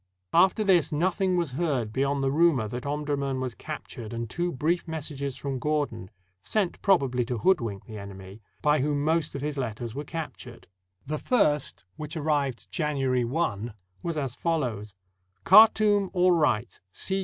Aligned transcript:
After 0.33 0.63
this 0.63 0.91
nothing 0.91 1.37
was 1.37 1.51
heard 1.51 1.93
beyond 1.93 2.23
the 2.23 2.31
rumor 2.31 2.67
that 2.67 2.87
Omdurman 2.87 3.39
was 3.39 3.53
captured 3.53 4.13
and 4.13 4.27
two 4.27 4.51
brief 4.51 4.87
messages 4.87 5.37
from 5.37 5.59
Gordon, 5.59 6.09
sent 6.41 6.81
probably 6.81 7.23
to 7.25 7.37
hoodwink 7.37 7.85
the 7.85 7.99
enemy, 7.99 8.41
by 8.63 8.79
whom 8.79 9.03
most 9.03 9.35
of 9.35 9.41
his 9.43 9.59
letters 9.59 9.93
were 9.93 10.03
captured. 10.03 10.65
The 11.05 11.19
first, 11.19 11.85
which 11.97 12.17
arrived 12.17 12.71
January 12.71 13.23
i, 13.23 13.69
was 14.01 14.17
as 14.17 14.33
follows: 14.33 14.95
"Khartoum 15.43 16.09
all 16.13 16.31
right. 16.31 16.81